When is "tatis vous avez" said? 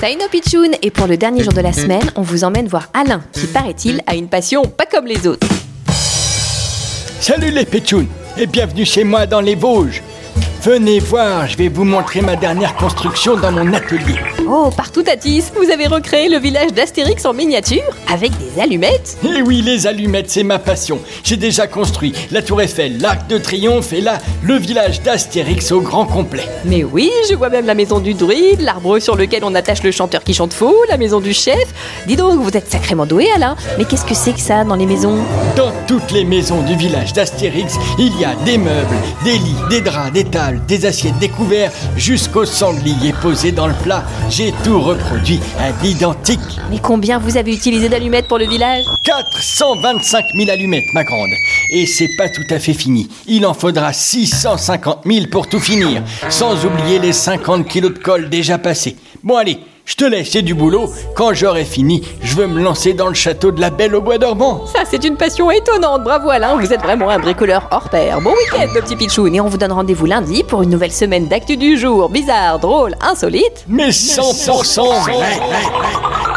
15.04-15.86